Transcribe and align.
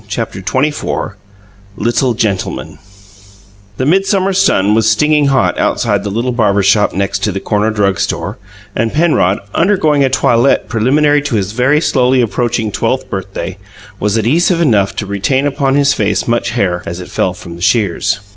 CHAPTER 0.07 0.41
XXIV 0.41 1.13
"LITTLE 1.77 2.15
GENTLEMAN" 2.15 2.79
The 3.77 3.85
midsummer 3.85 4.33
sun 4.33 4.73
was 4.73 4.89
stinging 4.89 5.27
hot 5.27 5.59
outside 5.59 6.03
the 6.03 6.09
little 6.09 6.31
barber 6.31 6.63
shop 6.63 6.91
next 6.91 7.19
to 7.19 7.31
the 7.31 7.39
corner 7.39 7.69
drug 7.69 7.99
store 7.99 8.39
and 8.75 8.91
Penrod, 8.91 9.37
undergoing 9.53 10.03
a 10.03 10.09
toilette 10.09 10.67
preliminary 10.67 11.21
to 11.21 11.35
his 11.35 11.51
very 11.51 11.79
slowly 11.81 12.19
approaching 12.19 12.71
twelfth 12.71 13.11
birthday, 13.11 13.59
was 13.99 14.17
adhesive 14.17 14.59
enough 14.59 14.95
to 14.95 15.05
retain 15.05 15.45
upon 15.45 15.75
his 15.75 15.93
face 15.93 16.27
much 16.27 16.49
hair 16.57 16.81
as 16.87 16.99
it 16.99 17.11
fell 17.11 17.35
from 17.35 17.55
the 17.55 17.61
shears. 17.61 18.21